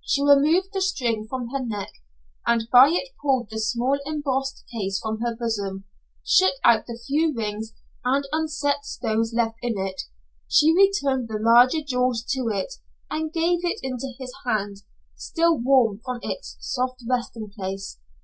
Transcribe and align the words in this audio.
She 0.00 0.24
removed 0.24 0.70
the 0.72 0.80
string 0.80 1.28
from 1.30 1.50
her 1.50 1.64
neck 1.64 1.92
and 2.44 2.68
by 2.72 2.88
it 2.88 3.10
pulled 3.22 3.48
the 3.48 3.60
small 3.60 3.96
embossed 4.06 4.64
case 4.72 4.98
from 5.00 5.20
her 5.20 5.36
bosom, 5.38 5.84
shook 6.26 6.54
out 6.64 6.86
the 6.88 6.98
few 7.06 7.32
rings 7.32 7.72
and 8.04 8.26
unset 8.32 8.84
stones 8.84 9.32
left 9.32 9.58
in 9.62 9.78
it, 9.78 10.02
and 10.60 10.76
returned 10.76 11.28
the 11.28 11.38
larger 11.40 11.80
jewels 11.80 12.24
to 12.30 12.48
it, 12.48 12.74
and 13.08 13.32
gave 13.32 13.60
it 13.62 13.78
into 13.84 14.12
his 14.18 14.34
hand, 14.44 14.78
still 15.14 15.56
warm 15.56 16.00
from 16.04 16.18
its 16.24 16.56
soft 16.58 17.04
resting 17.08 17.48
place. 17.56 18.00